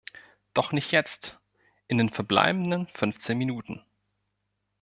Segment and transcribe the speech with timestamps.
[0.55, 1.37] Doch nicht jetzt,
[1.87, 3.83] in den verbleibenden fünfzehn Minuten!